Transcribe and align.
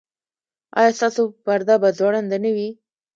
ایا 0.79 0.91
ستاسو 0.97 1.23
پرده 1.43 1.75
به 1.81 1.89
ځوړنده 1.97 2.37
نه 2.43 2.51
وي؟ 2.55 2.69